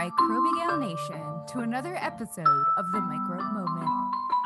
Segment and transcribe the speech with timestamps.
[0.00, 3.90] Microbigale Nation to another episode of the Microbe Moment.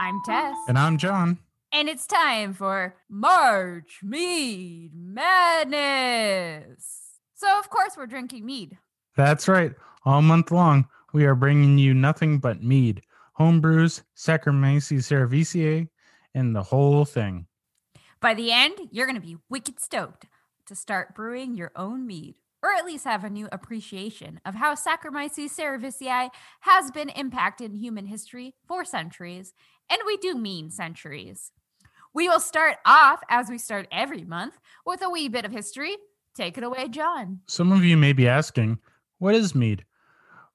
[0.00, 1.38] I'm Tess, And I'm John.
[1.70, 6.80] and it's time for March Mead Madness.
[7.36, 8.78] So, of course, we're drinking mead.
[9.16, 9.72] That's right.
[10.04, 13.02] All month long, we are bringing you nothing but mead,
[13.34, 15.88] home brews, Saccharomyces cerevisiae,
[16.34, 17.46] and the whole thing.
[18.20, 20.26] By the end, you're going to be wicked stoked
[20.66, 24.74] to start brewing your own mead, or at least have a new appreciation of how
[24.74, 29.52] Saccharomyces cerevisiae has been impacting human history for centuries,
[29.90, 31.52] and we do mean centuries.
[32.14, 35.94] We will start off, as we start every month, with a wee bit of history.
[36.34, 37.40] Take it away, John.
[37.46, 38.78] Some of you may be asking,
[39.18, 39.84] what is mead?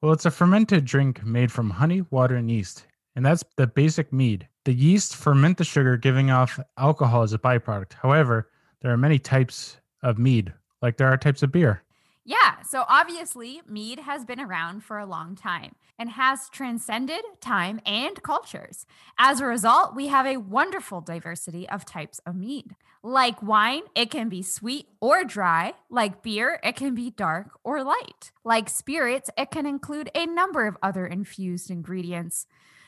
[0.02, 2.88] Well, it's a fermented drink made from honey, water, and yeast.
[3.16, 4.48] And that's the basic mead.
[4.66, 7.94] The yeast ferment the sugar, giving off alcohol as a byproduct.
[7.94, 8.50] However,
[8.82, 11.84] there are many types of mead, like there are types of beer.
[12.30, 17.82] Yeah, so obviously, mead has been around for a long time and has transcended time
[17.88, 18.86] and cultures.
[19.18, 22.76] As a result, we have a wonderful diversity of types of mead.
[23.02, 25.74] Like wine, it can be sweet or dry.
[25.90, 28.32] Like beer, it can be dark or light.
[28.44, 32.46] Like spirits, it can include a number of other infused ingredients.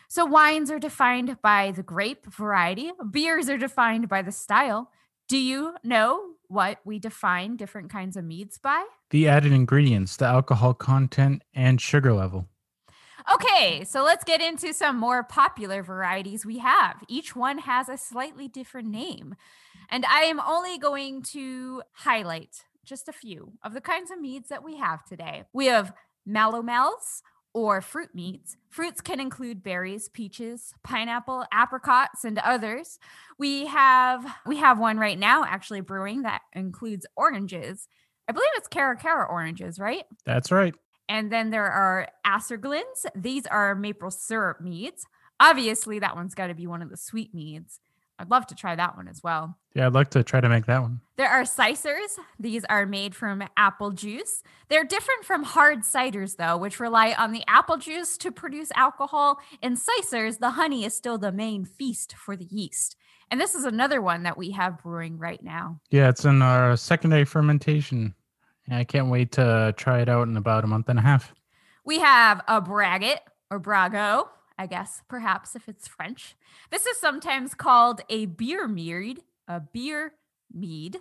[0.07, 4.91] So, wines are defined by the grape variety, beers are defined by the style.
[5.31, 8.85] Do you know what we define different kinds of meads by?
[9.11, 12.49] The added ingredients, the alcohol content, and sugar level.
[13.33, 17.01] Okay, so let's get into some more popular varieties we have.
[17.07, 19.35] Each one has a slightly different name.
[19.89, 24.49] And I am only going to highlight just a few of the kinds of meads
[24.49, 25.45] that we have today.
[25.53, 25.93] We have
[26.27, 27.21] melomels
[27.53, 28.57] or fruit meads.
[28.69, 32.99] Fruits can include berries, peaches, pineapple, apricots, and others.
[33.37, 37.87] We have we have one right now actually brewing that includes oranges.
[38.27, 40.05] I believe it's Cara Cara oranges, right?
[40.25, 40.73] That's right.
[41.09, 43.05] And then there are acerglyns.
[43.15, 45.05] These are maple syrup meads.
[45.39, 47.81] Obviously, that one's got to be one of the sweet meads.
[48.21, 49.57] I'd love to try that one as well.
[49.73, 51.01] Yeah, I'd like to try to make that one.
[51.17, 52.19] There are cysers.
[52.39, 54.43] These are made from apple juice.
[54.69, 59.39] They're different from hard ciders, though, which rely on the apple juice to produce alcohol.
[59.61, 62.95] In cysers, the honey is still the main feast for the yeast.
[63.31, 65.79] And this is another one that we have brewing right now.
[65.89, 68.13] Yeah, it's in our secondary fermentation.
[68.67, 71.33] And I can't wait to try it out in about a month and a half.
[71.83, 73.17] We have a braggot
[73.49, 74.27] or brago,
[74.61, 76.35] I guess, perhaps if it's French.
[76.69, 80.13] This is sometimes called a beer mead, a beer
[80.53, 80.97] mead,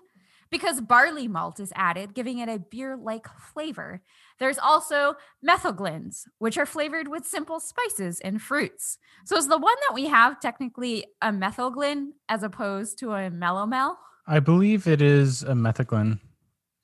[0.50, 4.00] because barley malt is added, giving it a beer like flavor.
[4.38, 5.16] There's also
[5.46, 8.96] metheglins, which are flavored with simple spices and fruits.
[9.26, 13.96] So is the one that we have technically a metheglin as opposed to a melomel?
[14.26, 16.18] I believe it is a metheglin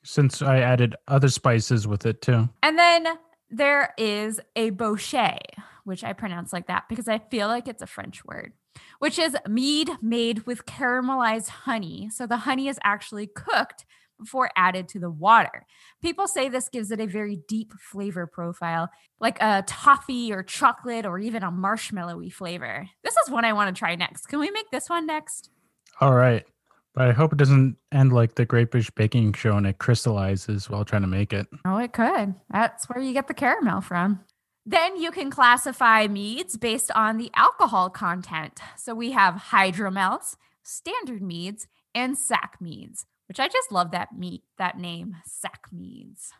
[0.04, 2.50] since I added other spices with it too.
[2.62, 3.06] And then
[3.48, 5.38] there is a bochet,
[5.86, 8.52] which I pronounce like that because I feel like it's a French word,
[8.98, 12.10] which is mead made with caramelized honey.
[12.12, 13.86] So the honey is actually cooked
[14.18, 15.66] before added to the water.
[16.02, 21.06] People say this gives it a very deep flavor profile, like a toffee or chocolate
[21.06, 22.88] or even a marshmallowy flavor.
[23.04, 24.26] This is one I want to try next.
[24.26, 25.50] Can we make this one next?
[26.00, 26.44] All right.
[26.94, 30.70] But I hope it doesn't end like the Great British Baking Show and it crystallizes
[30.70, 31.46] while trying to make it.
[31.66, 32.34] Oh, it could.
[32.50, 34.20] That's where you get the caramel from.
[34.68, 38.58] Then you can classify meads based on the alcohol content.
[38.76, 44.42] So we have hydromels, standard meads, and sack meads, which I just love that meat,
[44.58, 46.32] that name, sack meads.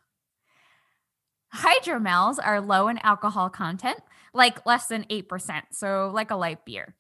[1.54, 4.00] Hydromels are low in alcohol content,
[4.34, 6.97] like less than 8%, so like a light beer.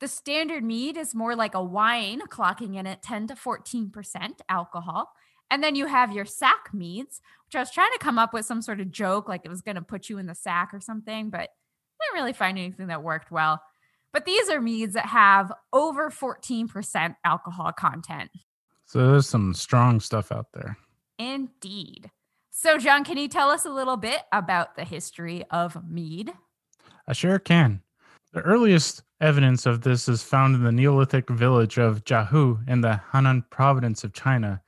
[0.00, 5.12] The standard mead is more like a wine, clocking in at 10 to 14% alcohol.
[5.50, 8.46] And then you have your sack meads, which I was trying to come up with
[8.46, 10.80] some sort of joke, like it was going to put you in the sack or
[10.80, 11.46] something, but I
[12.00, 13.62] didn't really find anything that worked well.
[14.12, 18.30] But these are meads that have over 14% alcohol content.
[18.86, 20.76] So there's some strong stuff out there.
[21.18, 22.10] Indeed.
[22.50, 26.32] So, John, can you tell us a little bit about the history of mead?
[27.06, 27.82] I sure can.
[28.32, 33.00] The earliest evidence of this is found in the Neolithic village of Jiahu in the
[33.12, 34.62] Henan province of China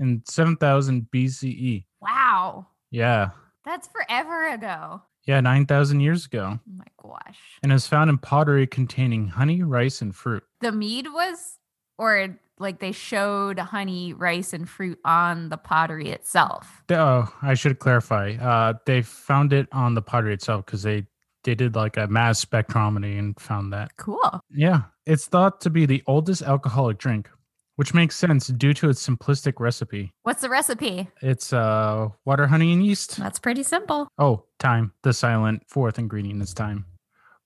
[0.00, 1.84] in 7000 BCE.
[2.00, 3.30] Wow, Yeah.
[3.64, 5.02] that's forever ago.
[5.26, 6.58] Yeah, 9,000 years ago.
[6.58, 7.38] Oh my gosh.
[7.62, 10.42] And is found in pottery containing honey, rice, and fruit.
[10.62, 11.58] The mead was,
[11.98, 16.82] or like they showed honey, rice, and fruit on the pottery itself.
[16.90, 18.32] Oh, I should clarify.
[18.40, 21.04] Uh, they found it on the pottery itself because they,
[21.44, 23.96] they did like a mass spectrometry and found that.
[23.98, 24.40] Cool.
[24.50, 24.82] Yeah.
[25.06, 27.28] It's thought to be the oldest alcoholic drink,
[27.80, 30.12] which makes sense due to its simplistic recipe.
[30.22, 31.08] What's the recipe?
[31.22, 33.16] It's uh, water, honey, and yeast.
[33.16, 34.06] That's pretty simple.
[34.18, 34.92] Oh, time.
[35.02, 36.84] The silent fourth ingredient is time.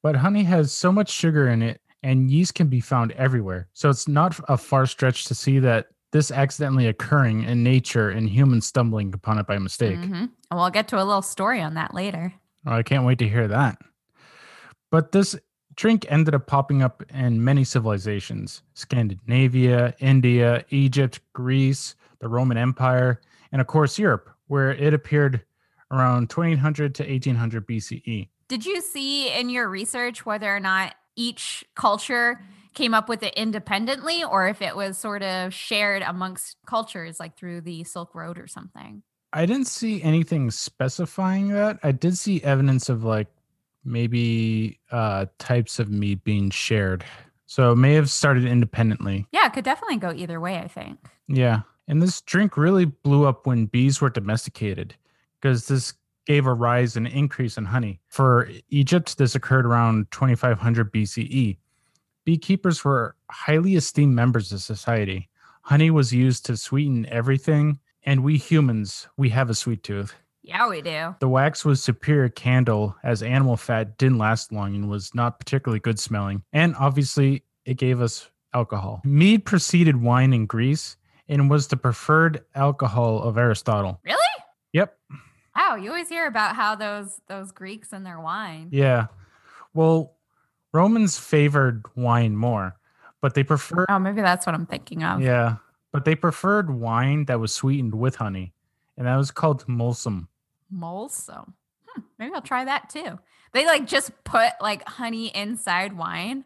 [0.02, 3.68] But honey has so much sugar in it, and yeast can be found everywhere.
[3.74, 8.28] So it's not a far stretch to see that this accidentally occurring in nature and
[8.28, 10.00] humans stumbling upon it by mistake.
[10.00, 10.30] Mhm.
[10.50, 12.34] And we'll get to a little story on that later.
[12.66, 13.78] Oh, I can't wait to hear that.
[14.90, 15.36] But this
[15.76, 23.20] drink ended up popping up in many civilizations Scandinavia, India, Egypt, Greece, the Roman Empire,
[23.52, 25.42] and of course, Europe, where it appeared
[25.90, 28.28] around 2800 to 1800 BCE.
[28.48, 32.40] Did you see in your research whether or not each culture
[32.74, 37.36] came up with it independently or if it was sort of shared amongst cultures like
[37.36, 39.02] through the Silk Road or something?
[39.32, 41.78] I didn't see anything specifying that.
[41.82, 43.28] I did see evidence of like
[43.84, 47.04] maybe uh, types of meat being shared.
[47.46, 49.26] So it may have started independently.
[49.32, 50.98] Yeah, it could definitely go either way, I think.
[51.28, 51.60] Yeah.
[51.86, 54.94] And this drink really blew up when bees were domesticated
[55.40, 55.92] because this
[56.26, 58.00] gave a rise and increase in honey.
[58.08, 61.58] For Egypt, this occurred around 2500 BCE.
[62.24, 65.28] Beekeepers were highly esteemed members of society.
[65.62, 70.14] Honey was used to sweeten everything, and we humans, we have a sweet tooth.
[70.46, 71.14] Yeah, we do.
[71.20, 75.80] The wax was superior candle as animal fat didn't last long and was not particularly
[75.80, 76.42] good smelling.
[76.52, 79.00] And obviously, it gave us alcohol.
[79.04, 80.96] Mead preceded wine in Greece
[81.28, 83.98] and was the preferred alcohol of Aristotle.
[84.04, 84.18] Really?
[84.74, 84.94] Yep.
[85.56, 88.68] Wow, you always hear about how those those Greeks and their wine.
[88.70, 89.06] Yeah.
[89.72, 90.14] Well,
[90.74, 92.76] Romans favored wine more,
[93.22, 95.22] but they preferred Oh, maybe that's what I'm thinking of.
[95.22, 95.56] yeah,
[95.92, 98.52] but they preferred wine that was sweetened with honey,
[98.98, 100.28] and that was called mulsum.
[100.74, 101.52] Molso.
[101.86, 103.18] Hmm, maybe I'll try that too.
[103.52, 106.44] They like just put like honey inside wine.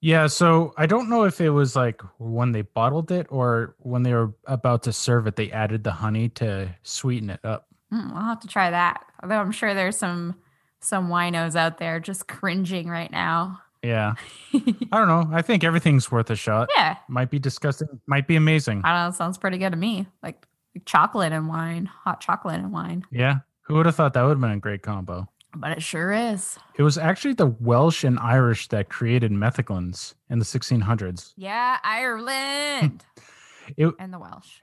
[0.00, 4.02] Yeah, so I don't know if it was like when they bottled it or when
[4.02, 7.66] they were about to serve it, they added the honey to sweeten it up.
[7.90, 9.04] Hmm, I'll have to try that.
[9.22, 10.36] Although I'm sure there's some
[10.80, 13.60] some winos out there just cringing right now.
[13.82, 14.14] Yeah.
[14.54, 14.58] I
[14.92, 15.28] don't know.
[15.32, 16.68] I think everything's worth a shot.
[16.76, 18.82] yeah, Might be disgusting, might be amazing.
[18.84, 19.16] I don't know.
[19.16, 20.06] Sounds pretty good to me.
[20.22, 20.44] Like,
[20.74, 23.04] like chocolate and wine, hot chocolate and wine.
[23.10, 23.38] Yeah.
[23.66, 25.28] Who would have thought that would have been a great combo?
[25.54, 26.58] But it sure is.
[26.76, 31.32] It was actually the Welsh and Irish that created metheglins in the 1600s.
[31.36, 33.04] Yeah, Ireland
[33.76, 34.60] It, and the Welsh.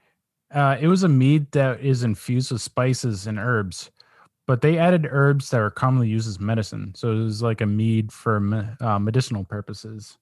[0.54, 3.90] uh, it was a mead that is infused with spices and herbs,
[4.46, 6.94] but they added herbs that are commonly used as medicine.
[6.94, 10.16] So it was like a mead for me- uh, medicinal purposes.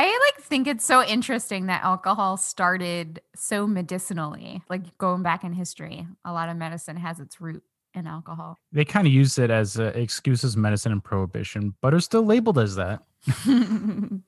[0.00, 4.62] I like think it's so interesting that alcohol started so medicinally.
[4.68, 7.64] Like going back in history, a lot of medicine has its root
[7.94, 8.58] in alcohol.
[8.72, 12.58] They kind of used it as uh, excuses medicine and prohibition, but are still labeled
[12.58, 13.02] as that.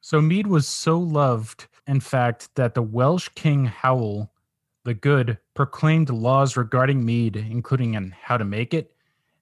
[0.00, 4.30] So mead was so loved, in fact, that the Welsh king Howell
[4.84, 8.92] the Good proclaimed laws regarding mead, including on how to make it,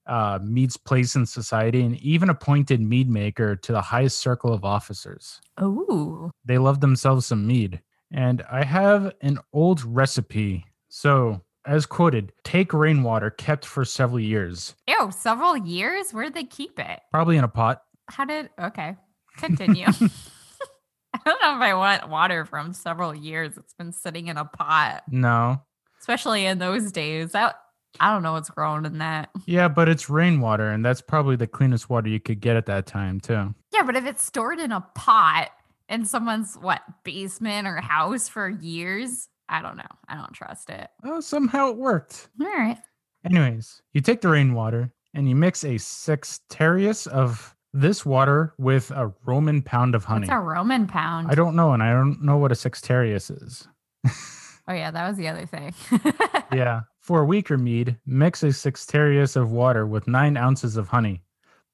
[0.07, 4.65] uh, mead's place in society, and even appointed mead maker to the highest circle of
[4.65, 5.41] officers.
[5.57, 7.81] Oh, They loved themselves some mead.
[8.11, 10.67] And I have an old recipe.
[10.89, 16.13] So, as quoted, take rainwater kept for several years, Ew, several years?
[16.13, 17.01] Where did they keep it?
[17.11, 17.83] probably in a pot.
[18.09, 18.97] How did okay.
[19.37, 19.87] Continue.
[21.15, 23.57] I don't know if I want water from several years.
[23.57, 25.61] It's been sitting in a pot, No.
[26.01, 27.33] especially in those days.
[27.33, 27.57] That
[27.99, 29.31] I don't know what's growing in that.
[29.47, 32.87] Yeah, but it's rainwater, and that's probably the cleanest water you could get at that
[32.87, 33.53] time, too.
[33.73, 35.51] Yeah, but if it's stored in a pot
[35.89, 39.83] in someone's what basement or house for years, I don't know.
[40.09, 40.89] I don't trust it.
[41.05, 42.29] Oh, somehow it worked.
[42.41, 42.79] All right.
[43.25, 49.13] Anyways, you take the rainwater and you mix a sextarius of this water with a
[49.27, 50.29] Roman pound of honey.
[50.29, 51.31] What's a Roman pound?
[51.31, 53.69] I don't know, and I don't know what a sextarius is.
[54.69, 55.75] oh yeah, that was the other thing.
[56.53, 56.83] yeah.
[57.01, 61.23] For a weaker mead, mix a sextarius of water with nine ounces of honey.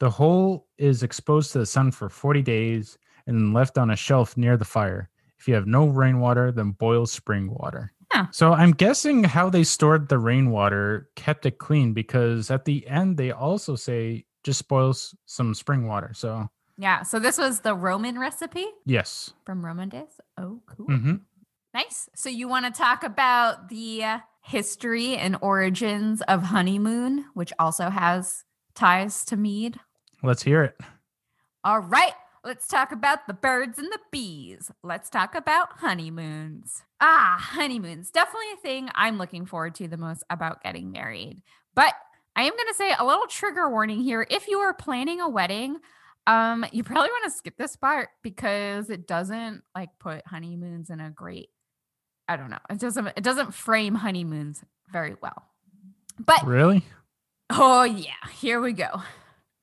[0.00, 3.96] The whole is exposed to the sun for 40 days and then left on a
[3.96, 5.10] shelf near the fire.
[5.38, 7.92] If you have no rainwater, then boil spring water.
[8.12, 8.26] Huh.
[8.30, 13.16] So I'm guessing how they stored the rainwater kept it clean because at the end
[13.16, 14.94] they also say just boil
[15.26, 16.12] some spring water.
[16.14, 17.02] So yeah.
[17.02, 19.32] So this was the Roman recipe yes.
[19.44, 20.20] from Roman days.
[20.38, 20.86] Oh, cool.
[20.86, 21.14] Mm-hmm.
[21.74, 22.08] Nice.
[22.14, 27.90] So you want to talk about the uh, history and origins of honeymoon, which also
[27.90, 29.78] has ties to mead.
[30.22, 30.80] Let's hear it.
[31.64, 32.14] All right,
[32.46, 34.70] let's talk about the birds and the bees.
[34.84, 36.84] Let's talk about honeymoons.
[37.00, 38.10] Ah, honeymoons.
[38.10, 41.42] Definitely a thing I'm looking forward to the most about getting married.
[41.74, 41.92] But
[42.36, 44.26] I am going to say a little trigger warning here.
[44.30, 45.78] If you are planning a wedding,
[46.28, 51.00] um, you probably want to skip this part because it doesn't like put honeymoons in
[51.00, 51.50] a great
[52.28, 52.58] I don't know.
[52.70, 55.44] It doesn't it doesn't frame honeymoons very well.
[56.18, 56.84] But Really?
[57.50, 59.02] oh yeah, here we go.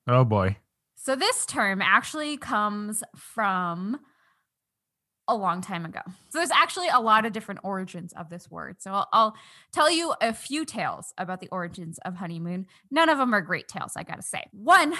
[0.07, 0.57] Oh boy.
[1.03, 3.99] So this term actually comes from
[5.27, 5.99] a long time ago.
[6.29, 8.81] So there's actually a lot of different origins of this word.
[8.81, 9.35] So I'll, I'll
[9.73, 12.67] tell you a few tales about the origins of honeymoon.
[12.89, 14.45] None of them are great tales, I got to say.
[14.53, 14.93] One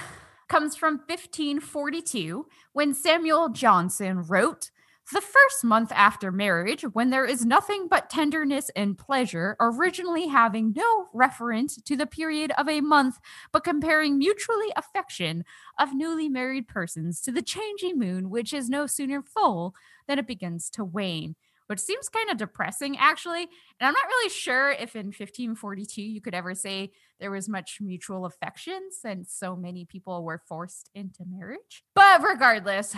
[0.50, 4.72] comes from 1542 when Samuel Johnson wrote
[5.12, 10.74] the first month after marriage, when there is nothing but tenderness and pleasure, originally having
[10.76, 13.20] no reference to the period of a month,
[13.52, 15.44] but comparing mutually affection
[15.78, 19.76] of newly married persons to the changing moon, which is no sooner full
[20.08, 21.36] than it begins to wane.
[21.68, 23.44] Which seems kind of depressing, actually.
[23.44, 27.78] And I'm not really sure if in 1542 you could ever say there was much
[27.80, 31.84] mutual affection since so many people were forced into marriage.
[31.96, 32.96] But regardless,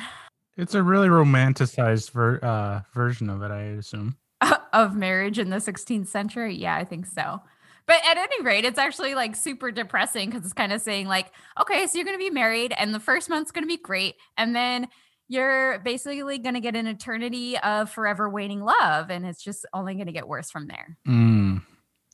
[0.57, 4.17] It's a really romanticized ver- uh, version of it, I assume.
[4.73, 6.55] of marriage in the 16th century.
[6.55, 7.41] Yeah, I think so.
[7.87, 11.31] But at any rate, it's actually like super depressing because it's kind of saying, like,
[11.61, 14.15] okay, so you're going to be married and the first month's going to be great.
[14.37, 14.87] And then
[15.27, 19.09] you're basically going to get an eternity of forever waning love.
[19.11, 20.97] And it's just only going to get worse from there.
[21.07, 21.61] Mm.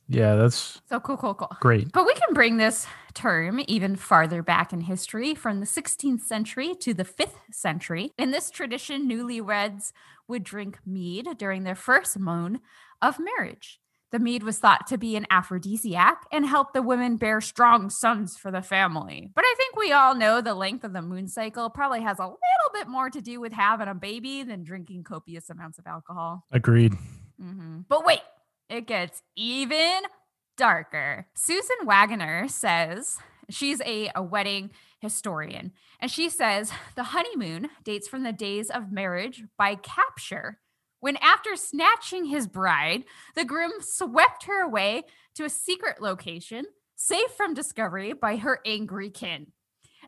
[0.08, 1.56] Yeah, that's So cool, cool, cool.
[1.60, 1.90] great.
[1.92, 6.74] But we can bring this term even farther back in history from the 16th century
[6.80, 8.12] to the 5th century.
[8.18, 9.92] In this tradition, newlyweds
[10.28, 12.60] would drink mead during their first moon
[13.00, 13.78] of marriage.
[14.12, 18.36] The mead was thought to be an aphrodisiac and help the women bear strong sons
[18.36, 19.30] for the family.
[19.34, 22.24] But I think we all know the length of the moon cycle probably has a
[22.24, 22.38] little
[22.74, 26.44] bit more to do with having a baby than drinking copious amounts of alcohol.
[26.52, 26.94] Agreed.
[27.40, 27.86] Mhm.
[27.88, 28.20] But wait,
[28.68, 30.02] it gets even
[30.56, 31.26] darker.
[31.34, 33.18] Susan Waggoner says
[33.50, 38.92] she's a, a wedding historian, and she says the honeymoon dates from the days of
[38.92, 40.58] marriage by capture.
[41.00, 43.04] When, after snatching his bride,
[43.34, 45.02] the groom swept her away
[45.34, 49.48] to a secret location, safe from discovery by her angry kin.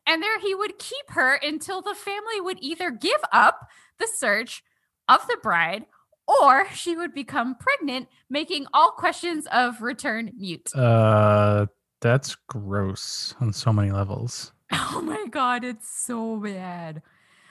[0.07, 4.63] And there he would keep her until the family would either give up the search
[5.09, 5.87] of the bride
[6.27, 10.75] or she would become pregnant, making all questions of return mute.
[10.75, 11.67] Uh,
[12.01, 14.53] that's gross on so many levels.
[14.73, 17.03] Oh my God, it's so bad.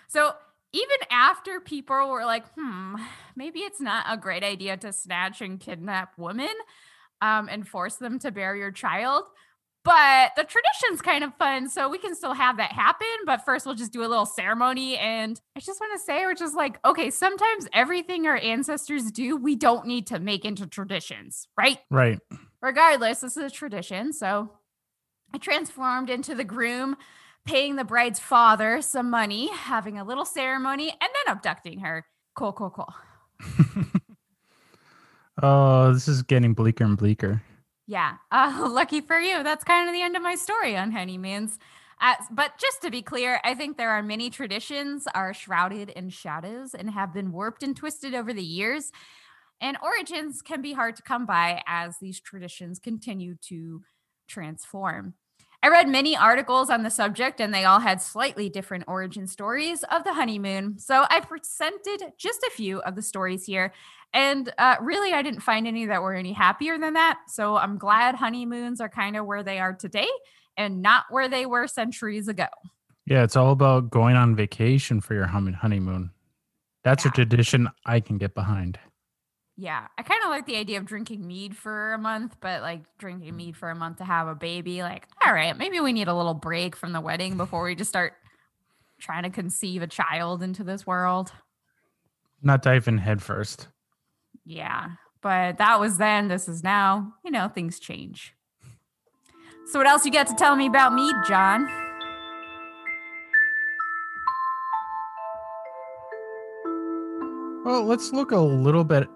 [0.08, 0.32] So,
[0.72, 2.96] even after people were like, hmm,
[3.36, 6.50] maybe it's not a great idea to snatch and kidnap women
[7.22, 9.26] um, and force them to bear your child.
[9.84, 13.08] But the tradition's kind of fun, so we can still have that happen.
[13.26, 14.98] But first, we'll just do a little ceremony.
[14.98, 19.36] And I just want to say, we're just like, okay, sometimes everything our ancestors do,
[19.36, 21.80] we don't need to make into traditions, right?
[21.92, 22.20] Right.
[22.62, 24.14] Regardless, this is a tradition.
[24.14, 24.52] So
[25.34, 26.96] I transformed into the groom,
[27.46, 32.06] paying the bride's father some money, having a little ceremony, and then abducting her.
[32.36, 32.94] Cool, cool, cool.
[35.44, 37.42] oh, this is getting bleaker and bleaker.
[37.94, 38.18] Yeah.
[38.32, 39.44] Uh, lucky for you.
[39.44, 41.60] That's kind of the end of my story on honeymoons.
[42.02, 46.10] Uh, but just to be clear, I think there are many traditions are shrouded in
[46.10, 48.92] shadows and have been warped and twisted over the years.
[49.62, 53.84] And origins can be hard to come by as these traditions continue to
[54.28, 55.14] transform.
[55.64, 59.84] I read many articles on the subject, and they all had slightly different origin stories
[59.84, 60.78] of the honeymoon.
[60.78, 63.72] So I presented just a few of the stories here.
[64.14, 67.20] And uh, really, I didn't find any that were any happier than that.
[67.30, 70.10] So I'm glad honeymoons are kind of where they are today
[70.58, 72.48] and not where they were centuries ago.
[73.06, 76.12] Yeah, it's all about going on vacation for your honeymoon.
[76.84, 77.12] That's Yeah.
[77.12, 78.80] a tradition I can get behind.
[79.56, 82.82] Yeah, I kind of like the idea of drinking mead for a month, but like
[82.98, 86.08] drinking mead for a month to have a baby, like, all right, maybe we need
[86.08, 88.14] a little break from the wedding before we just start
[89.00, 91.32] trying to conceive a child into this world.
[92.42, 93.22] Not dive in head.
[94.44, 94.90] Yeah,
[95.22, 96.30] but that was then.
[96.30, 97.14] This is now.
[97.24, 98.34] You know, things change.
[99.68, 101.68] So, what else you got to tell me about mead, John?
[107.64, 109.08] Well, let's look a little bit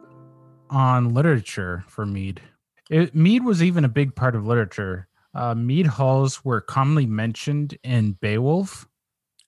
[0.70, 2.42] on literature for mead.
[2.90, 5.08] It, mead was even a big part of literature.
[5.34, 8.88] Uh, mead halls were commonly mentioned in Beowulf.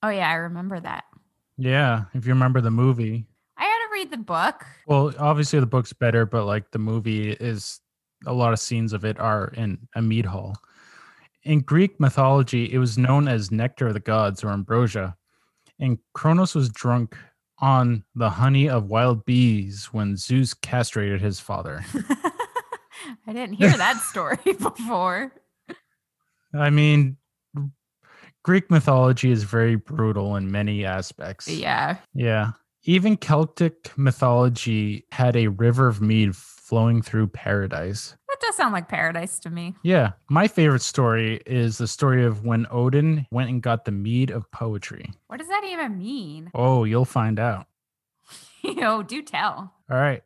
[0.04, 1.06] Oh, yeah, I remember that.
[1.58, 3.26] Yeah, if you remember the movie.
[3.58, 4.66] I had to read the book.
[4.88, 7.82] Well, obviously the book's better, but like the movie is
[8.26, 10.56] a lot of scenes of it are in a mead hall.
[11.44, 15.16] In Greek mythology, it was known as nectar of the gods or ambrosia.
[15.80, 17.18] And Kronos was drunk
[17.62, 21.84] on the honey of wild bees when Zeus castrated his father.
[23.28, 25.32] I didn't hear that story before.
[26.54, 27.18] I mean,
[28.44, 31.48] Greek mythology is very brutal in many aspects.
[31.48, 31.98] Yeah.
[32.14, 32.52] Yeah.
[32.84, 38.16] Even Celtic mythology had a river of mead flowing through paradise.
[38.40, 39.76] That does sound like paradise to me.
[39.84, 44.32] Yeah, my favorite story is the story of when Odin went and got the mead
[44.32, 45.12] of poetry.
[45.28, 46.50] What does that even mean?
[46.54, 47.68] Oh, you'll find out.
[48.62, 49.74] Yo, do tell.
[49.90, 50.24] All right.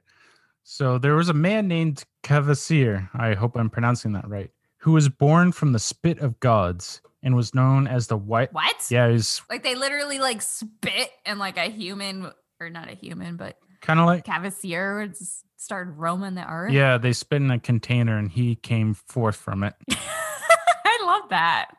[0.63, 5.09] So there was a man named Kvasir, I hope I'm pronouncing that right, who was
[5.09, 8.53] born from the spit of gods and was known as the white.
[8.53, 8.85] What?
[8.91, 13.37] Yeah, he's Like they literally like spit and like a human or not a human,
[13.37, 16.71] but kind of like Cavasier just started roaming the earth.
[16.71, 19.75] yeah, they spit in a container and he came forth from it.
[19.91, 21.69] I love that.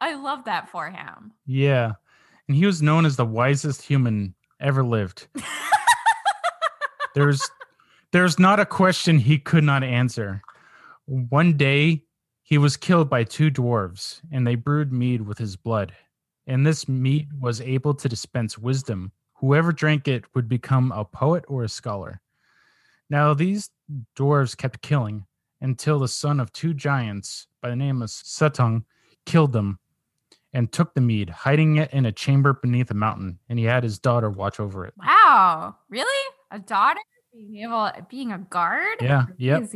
[0.00, 1.32] I love that for him.
[1.46, 1.92] Yeah.
[2.48, 5.28] And he was known as the wisest human ever lived.
[7.14, 7.48] There's
[8.12, 10.42] there's not a question he could not answer.
[11.06, 12.04] One day
[12.42, 15.94] he was killed by two dwarves and they brewed mead with his blood.
[16.46, 19.12] And this mead was able to dispense wisdom.
[19.38, 22.20] Whoever drank it would become a poet or a scholar.
[23.10, 23.70] Now these
[24.16, 25.26] dwarves kept killing
[25.60, 28.84] until the son of two giants by the name of Suttung
[29.24, 29.78] killed them
[30.52, 33.84] and took the mead, hiding it in a chamber beneath a mountain, and he had
[33.84, 34.94] his daughter watch over it.
[34.96, 35.76] Wow.
[35.90, 36.34] Really?
[36.50, 37.00] A daughter
[37.32, 38.98] being able being a guard?
[39.02, 39.70] Yeah, yep.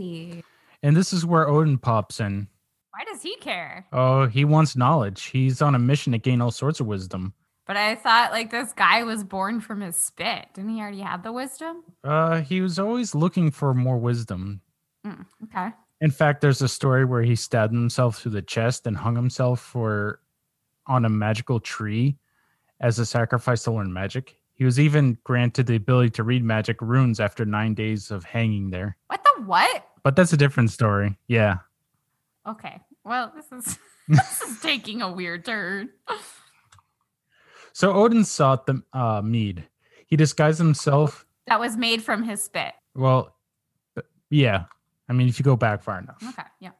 [0.82, 2.48] And this is where Odin pops in.
[2.92, 3.86] Why does he care?
[3.92, 5.24] Oh, he wants knowledge.
[5.24, 7.34] He's on a mission to gain all sorts of wisdom.
[7.66, 10.46] But I thought like this guy was born from his spit.
[10.54, 11.84] Didn't he already have the wisdom?
[12.02, 14.60] Uh, he was always looking for more wisdom.
[15.06, 15.70] Mm, okay.
[16.00, 19.60] In fact, there's a story where he stabbed himself through the chest and hung himself
[19.60, 20.20] for
[20.86, 22.16] on a magical tree
[22.80, 24.36] as a sacrifice to learn magic.
[24.54, 28.70] He was even granted the ability to read magic runes after nine days of hanging
[28.70, 28.96] there.
[29.06, 29.86] What the what?
[30.02, 31.16] But that's a different story.
[31.28, 31.58] Yeah.
[32.46, 32.80] Okay.
[33.04, 35.90] Well, this is this is taking a weird turn.
[37.72, 39.68] So Odin sought the uh, mead.
[40.06, 41.24] He disguised himself.
[41.46, 42.74] That was made from his spit.
[42.94, 43.36] Well,
[44.28, 44.64] yeah.
[45.08, 46.22] I mean, if you go back far enough.
[46.22, 46.48] Okay.
[46.60, 46.70] Yeah.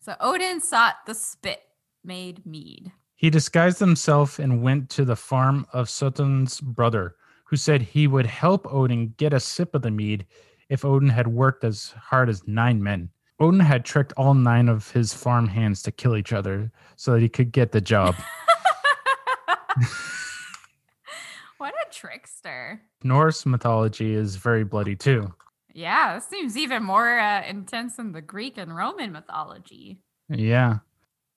[0.00, 1.60] So Odin sought the spit
[2.04, 2.92] made mead.
[3.14, 8.24] He disguised himself and went to the farm of Suttung's brother, who said he would
[8.24, 10.26] help Odin get a sip of the mead
[10.70, 13.10] if Odin had worked as hard as nine men.
[13.38, 17.20] Odin had tricked all nine of his farm hands to kill each other so that
[17.20, 18.14] he could get the job.
[21.58, 22.80] what a trickster.
[23.02, 25.32] Norse mythology is very bloody too.
[25.72, 30.00] Yeah, this seems even more uh, intense than the Greek and Roman mythology.
[30.28, 30.78] Yeah.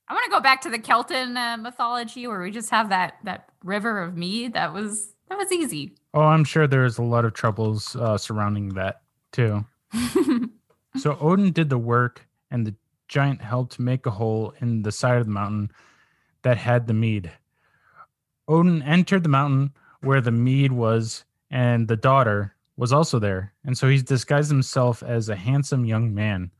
[0.08, 3.16] I want to go back to the Celtic uh, mythology where we just have that
[3.24, 4.54] that river of mead.
[4.54, 5.96] That was that was easy.
[6.14, 9.66] Oh, I'm sure there's a lot of troubles uh, surrounding that too.
[10.96, 12.76] So Odin did the work, and the
[13.08, 15.72] giant helped make a hole in the side of the mountain
[16.44, 17.32] that had the mead.
[18.48, 23.54] Odin entered the mountain where the mead was, and the daughter was also there.
[23.64, 26.52] And so he disguised himself as a handsome young man.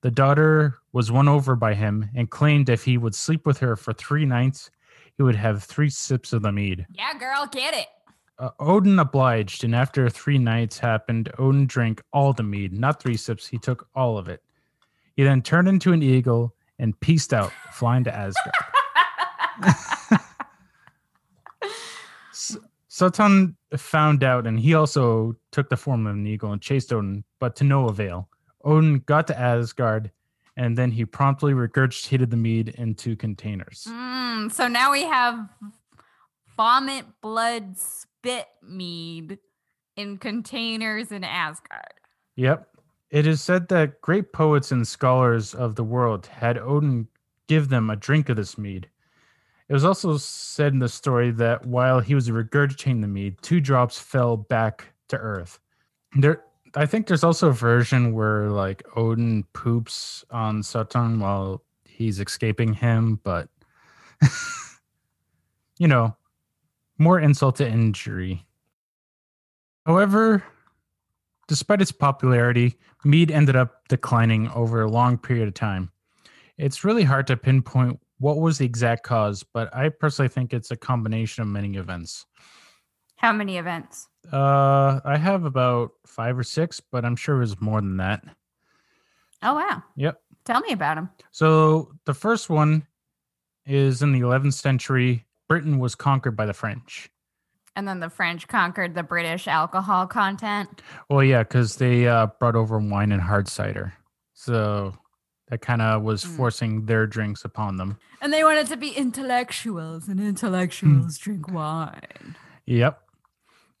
[0.00, 3.76] The daughter was won over by him and claimed if he would sleep with her
[3.76, 4.70] for three nights,
[5.16, 6.86] he would have three sips of the mead.
[6.94, 7.86] yeah, girl, get it.
[8.38, 13.16] Uh, Odin obliged, and after three nights happened, Odin drank all the mead, not three
[13.16, 13.48] sips.
[13.48, 14.40] He took all of it.
[15.16, 18.54] He then turned into an eagle and peaced out, flying to Asgard.
[22.98, 26.92] S- Sutton found out, and he also took the form of an eagle and chased
[26.92, 28.28] Odin, but to no avail.
[28.64, 30.10] Odin got to Asgard,
[30.56, 33.86] and then he promptly regurgitated the mead into containers.
[33.88, 35.48] Mm, so now we have
[36.56, 39.38] vomit, blood, spit mead
[39.96, 41.94] in containers in Asgard.
[42.36, 42.68] Yep.
[43.10, 47.08] It is said that great poets and scholars of the world had Odin
[47.46, 48.88] give them a drink of this mead.
[49.68, 53.60] It was also said in the story that while he was regurgitating the mead, two
[53.60, 55.58] drops fell back to earth.
[56.16, 56.42] There,
[56.74, 62.72] I think there's also a version where like Odin poops on Sutton while he's escaping
[62.72, 63.48] him, but
[65.78, 66.16] you know,
[66.96, 68.46] more insult to injury.
[69.84, 70.42] However,
[71.46, 75.90] despite its popularity, mead ended up declining over a long period of time.
[76.56, 80.70] It's really hard to pinpoint what was the exact cause, but I personally think it's
[80.70, 82.26] a combination of many events.
[83.16, 84.08] How many events?
[84.32, 88.22] Uh, I have about five or six, but I'm sure it was more than that.
[89.42, 89.82] Oh, wow.
[89.96, 90.20] Yep.
[90.44, 91.10] Tell me about them.
[91.30, 92.86] So the first one
[93.66, 95.26] is in the 11th century.
[95.48, 97.10] Britain was conquered by the French.
[97.76, 100.82] And then the French conquered the British alcohol content.
[101.08, 103.94] Well, yeah, because they uh, brought over wine and hard cider,
[104.34, 104.94] so
[105.50, 106.36] that kind of was Mm.
[106.36, 107.98] forcing their drinks upon them.
[108.20, 112.36] And they wanted to be intellectuals, and intellectuals drink wine.
[112.66, 113.02] Yep.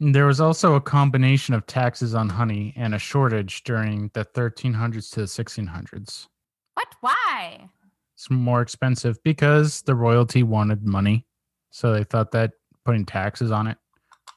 [0.00, 5.10] There was also a combination of taxes on honey and a shortage during the 1300s
[5.10, 6.28] to the 1600s.
[6.74, 6.94] What?
[7.00, 7.68] Why?
[8.14, 11.26] It's more expensive because the royalty wanted money.
[11.70, 12.52] So they thought that
[12.84, 13.76] putting taxes on it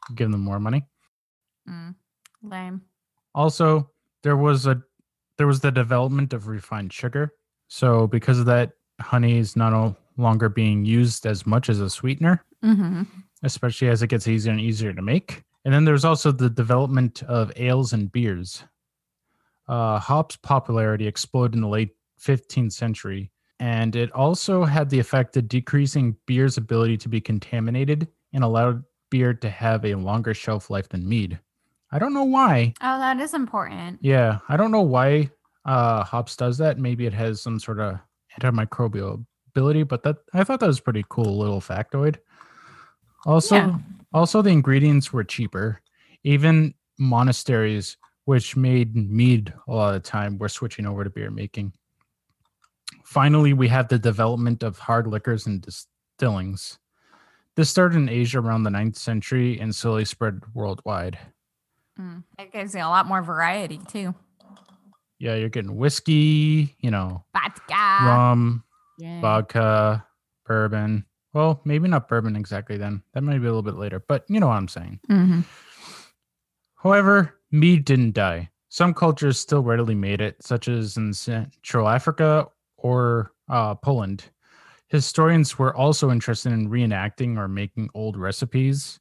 [0.09, 0.85] would give them more money.
[1.69, 1.95] Mm,
[2.41, 2.81] lame.
[3.35, 3.89] Also,
[4.23, 4.81] there was a
[5.41, 7.33] there was the development of refined sugar.
[7.67, 11.89] So because of that, honey is not no longer being used as much as a
[11.89, 13.01] sweetener, Mm-hmm.
[13.41, 15.41] especially as it gets easier and easier to make.
[15.65, 18.63] And then there's also the development of ales and beers.
[19.67, 25.35] Uh, hops' popularity exploded in the late 15th century, and it also had the effect
[25.37, 30.69] of decreasing beer's ability to be contaminated and allowed beer to have a longer shelf
[30.69, 31.39] life than mead.
[31.91, 32.73] I don't know why.
[32.81, 33.99] Oh, that is important.
[34.01, 35.29] Yeah, I don't know why
[35.65, 36.77] uh, hops does that.
[36.79, 37.99] Maybe it has some sort of
[38.39, 42.17] antimicrobial ability, but that I thought that was pretty cool little factoid.
[43.25, 43.77] Also, Yeah.
[44.13, 45.81] also the ingredients were cheaper.
[46.23, 51.29] Even monasteries, which made mead a lot of the time, were switching over to beer
[51.31, 51.73] making.
[53.03, 56.79] Finally, we have the development of hard liquors and distillings.
[57.55, 61.17] This started in Asia around the 9th century and slowly spread worldwide.
[61.99, 62.23] Mm.
[62.39, 64.15] It gives you a lot more variety too.
[65.19, 68.05] Yeah, you're getting whiskey, you know, Vodka.
[68.05, 68.63] rum,
[68.97, 69.21] yeah.
[69.21, 70.05] vodka,
[70.45, 71.05] bourbon.
[71.33, 73.03] Well, maybe not bourbon exactly then.
[73.13, 74.99] That might be a little bit later, but you know what I'm saying.
[75.09, 75.45] Mhm.
[76.75, 78.49] However, mead didn't die.
[78.69, 84.23] Some cultures still readily made it, such as in Central Africa or uh, Poland.
[84.87, 88.99] Historians were also interested in reenacting or making old recipes.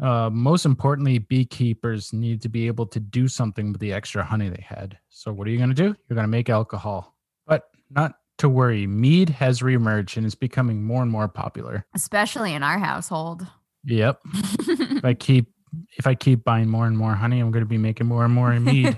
[0.00, 4.48] Uh, most importantly, beekeepers need to be able to do something with the extra honey
[4.48, 4.98] they had.
[5.08, 5.94] So, what are you going to do?
[6.08, 7.14] You're going to make alcohol.
[7.46, 11.84] But not to worry, mead has reemerged and is becoming more and more popular.
[11.94, 13.46] Especially in our household.
[13.84, 14.20] Yep.
[14.34, 15.52] if I keep
[15.96, 18.34] if I keep buying more and more honey, I'm going to be making more and
[18.34, 18.96] more mead.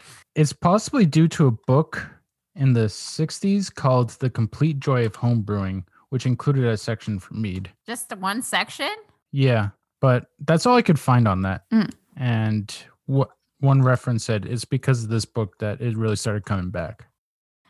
[0.34, 2.06] it's possibly due to a book
[2.54, 7.34] in the 60s called The Complete Joy of Home Brewing, which included a section for
[7.34, 7.70] mead.
[7.86, 8.90] Just the one section?
[9.30, 11.68] Yeah, but that's all I could find on that.
[11.70, 11.92] Mm.
[12.16, 13.30] And what
[13.60, 17.06] one reference said it's because of this book that it really started coming back.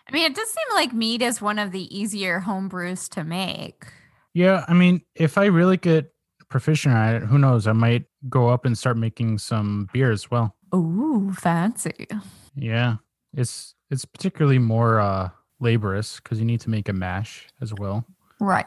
[0.08, 3.24] I mean, it does seem like mead is one of the easier home brews to
[3.24, 3.86] make.
[4.34, 6.12] Yeah, I mean, if I really get
[6.48, 7.66] proficient at it, who knows?
[7.66, 10.54] I might go up and start making some beer as well.
[10.74, 12.06] Ooh, fancy.
[12.54, 12.96] Yeah,
[13.34, 18.04] it's it's particularly more uh laborious because you need to make a mash as well.
[18.40, 18.66] Right.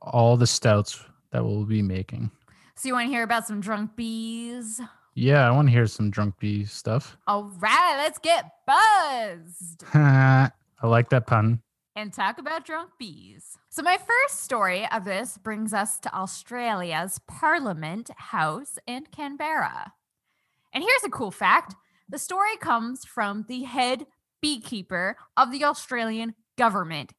[0.00, 2.30] All the stouts that we'll be making.
[2.76, 4.80] So you want to hear about some drunk bees?
[5.14, 7.16] Yeah, I want to hear some drunk bee stuff.
[7.26, 10.50] All right, let's get buzzed I
[10.82, 11.60] like that pun.
[11.94, 13.58] and talk about drunk bees.
[13.68, 19.92] So my first story of this brings us to Australia's Parliament House in Canberra.
[20.72, 21.74] And here's a cool fact.
[22.08, 24.06] The story comes from the head
[24.40, 27.12] beekeeper of the Australian government.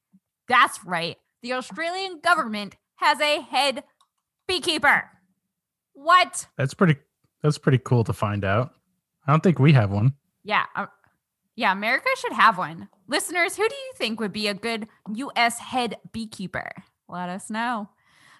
[0.48, 1.18] That's right.
[1.44, 3.84] The Australian government has a head
[4.48, 5.10] beekeeper.
[5.94, 6.48] What?
[6.58, 6.98] That's pretty.
[7.42, 8.74] That's pretty cool to find out.
[9.28, 10.14] I don't think we have one.
[10.44, 10.66] Yeah.
[10.76, 10.88] uh,
[11.56, 12.90] yeah, America should have one.
[13.08, 16.72] Listeners, who do you think would be a good US head beekeeper?
[17.08, 17.90] Let us know.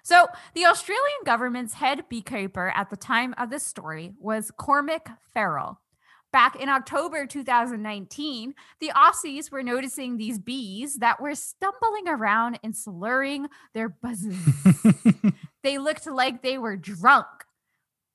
[0.02, 5.80] So, the Australian government's head beekeeper at the time of this story was Cormac Farrell.
[6.30, 12.76] Back in October 2019, the Aussies were noticing these bees that were stumbling around and
[12.76, 14.36] slurring their buzzes.
[15.62, 17.26] they looked like they were drunk.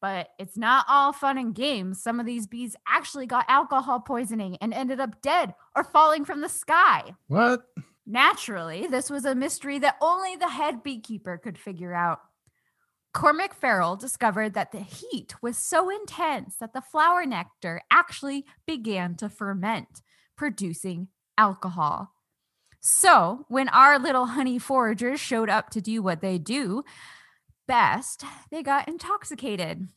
[0.01, 2.01] But it's not all fun and games.
[2.01, 6.41] Some of these bees actually got alcohol poisoning and ended up dead or falling from
[6.41, 7.15] the sky.
[7.27, 7.63] what?
[8.05, 12.19] Naturally, this was a mystery that only the head beekeeper could figure out.
[13.13, 19.15] Cormac Farrell discovered that the heat was so intense that the flower nectar actually began
[19.17, 20.01] to ferment,
[20.35, 22.13] producing alcohol.
[22.79, 26.83] So, when our little honey foragers showed up to do what they do
[27.69, 29.89] best, they got intoxicated.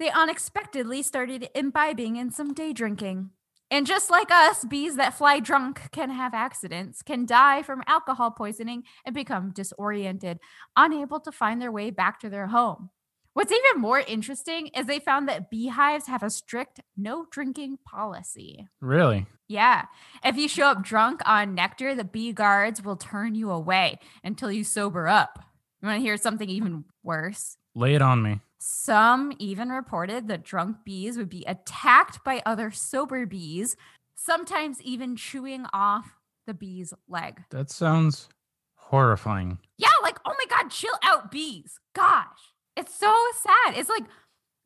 [0.00, 3.30] They unexpectedly started imbibing in some day drinking.
[3.70, 8.32] And just like us, bees that fly drunk can have accidents, can die from alcohol
[8.32, 10.40] poisoning, and become disoriented,
[10.76, 12.90] unable to find their way back to their home.
[13.34, 18.66] What's even more interesting is they found that beehives have a strict no drinking policy.
[18.80, 19.26] Really?
[19.46, 19.84] Yeah.
[20.24, 24.50] If you show up drunk on nectar, the bee guards will turn you away until
[24.50, 25.44] you sober up.
[25.80, 27.56] You want to hear something even worse?
[27.74, 28.40] Lay it on me.
[28.58, 33.76] Some even reported that drunk bees would be attacked by other sober bees,
[34.14, 36.16] sometimes even chewing off
[36.46, 37.42] the bee's leg.
[37.50, 38.28] That sounds
[38.74, 39.58] horrifying.
[39.78, 41.78] Yeah, like, oh my God, chill out, bees.
[41.94, 43.78] Gosh, it's so sad.
[43.78, 44.04] It's like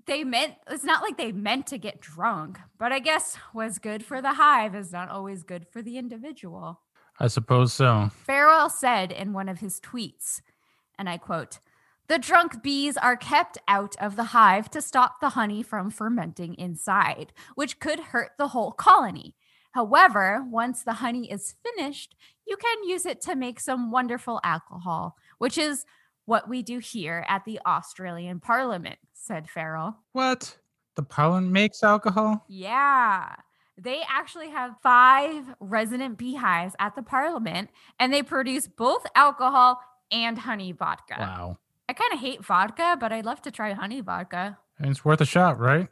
[0.07, 4.05] they meant it's not like they meant to get drunk, but I guess what's good
[4.05, 6.81] for the hive is not always good for the individual.
[7.21, 8.11] I suppose so.
[8.27, 10.41] Farrell said in one of his tweets,
[10.99, 11.59] and I quote,
[12.07, 16.55] the drunk bees are kept out of the hive to stop the honey from fermenting
[16.55, 19.35] inside, which could hurt the whole colony.
[19.71, 22.15] However, once the honey is finished,
[22.47, 25.87] you can use it to make some wonderful alcohol, which is
[26.27, 29.97] what we do here at the Australian Parliament, said Farrell.
[30.13, 30.59] What?
[30.97, 32.45] The Parliament makes alcohol?
[32.49, 33.35] Yeah.
[33.77, 40.39] They actually have five resident beehives at the Parliament, and they produce both alcohol and
[40.39, 41.17] honey vodka.
[41.19, 41.59] Wow.
[41.89, 44.59] I kind of hate vodka, but I'd love to try honey vodka.
[44.79, 45.89] And it's worth a shot, right?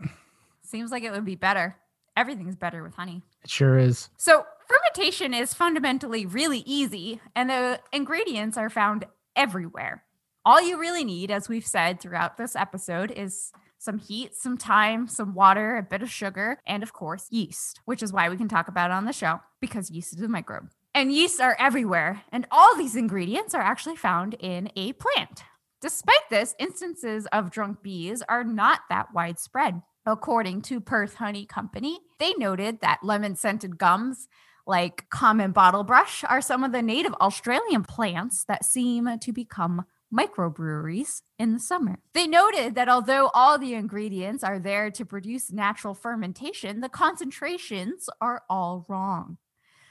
[0.62, 1.76] Seems like it would be better.
[2.16, 3.22] Everything's better with honey.
[3.42, 4.08] It sure is.
[4.16, 10.04] So, fermentation is fundamentally really easy, and the ingredients are found everywhere.
[10.44, 15.08] All you really need, as we've said throughout this episode, is some heat, some time,
[15.08, 18.48] some water, a bit of sugar, and of course, yeast, which is why we can
[18.48, 20.70] talk about it on the show because yeast is a microbe.
[20.94, 25.42] And yeasts are everywhere, and all these ingredients are actually found in a plant.
[25.80, 29.82] Despite this, instances of drunk bees are not that widespread.
[30.04, 34.28] According to Perth Honey Company, they noted that lemon scented gums
[34.66, 39.84] like common bottle brush are some of the native Australian plants that seem to become
[40.14, 41.98] microbreweries in the summer.
[42.12, 48.08] They noted that although all the ingredients are there to produce natural fermentation, the concentrations
[48.20, 49.38] are all wrong.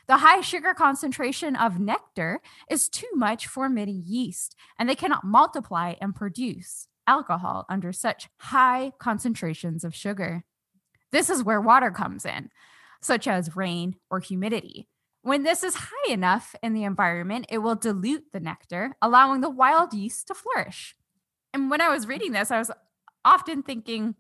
[0.07, 5.23] The high sugar concentration of nectar is too much for many yeast, and they cannot
[5.23, 10.43] multiply and produce alcohol under such high concentrations of sugar.
[11.11, 12.49] This is where water comes in,
[13.01, 14.87] such as rain or humidity.
[15.23, 19.49] When this is high enough in the environment, it will dilute the nectar, allowing the
[19.49, 20.95] wild yeast to flourish.
[21.53, 22.71] And when I was reading this, I was
[23.23, 24.15] often thinking,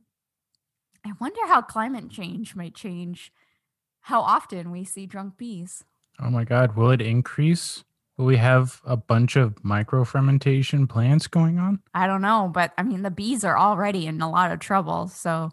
[1.05, 3.31] I wonder how climate change might change
[4.01, 5.83] how often we see drunk bees.
[6.19, 6.75] Oh my God.
[6.75, 7.83] Will it increase?
[8.17, 11.79] Will we have a bunch of micro fermentation plants going on?
[11.93, 15.07] I don't know, but I mean, the bees are already in a lot of trouble.
[15.07, 15.49] So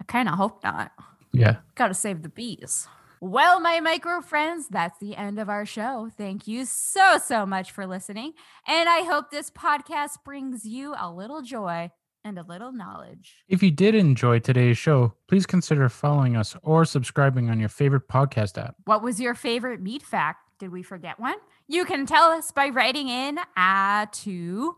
[0.00, 0.92] I kind of hope not.
[1.32, 1.56] Yeah.
[1.74, 2.88] Got to save the bees.
[3.20, 6.08] Well, my micro friends, that's the end of our show.
[6.16, 8.34] Thank you so, so much for listening.
[8.66, 11.90] And I hope this podcast brings you a little joy
[12.24, 13.44] and a little knowledge.
[13.48, 18.08] If you did enjoy today's show, please consider following us or subscribing on your favorite
[18.08, 18.74] podcast app.
[18.84, 20.40] What was your favorite meat fact?
[20.58, 21.36] Did we forget one?
[21.68, 24.76] You can tell us by writing in uh, to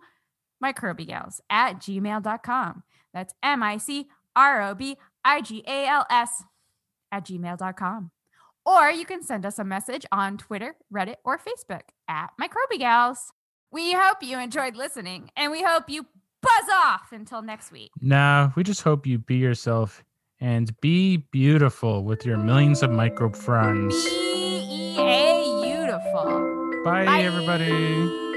[0.63, 2.83] microbigals at gmail.com.
[3.15, 6.45] That's M I C R O B I G A L S
[7.11, 8.11] at gmail.com.
[8.67, 13.19] Or you can send us a message on Twitter, Reddit, or Facebook at microbigals.
[13.73, 16.07] We hope you enjoyed listening and we hope you
[16.43, 17.91] buzz off until next week.
[18.01, 20.03] Now, we just hope you be yourself
[20.41, 23.95] and be beautiful with your millions of microbe friends.
[24.05, 24.95] Be
[25.63, 26.83] beautiful.
[26.85, 27.23] Bye, Bye.
[27.23, 28.30] everybody.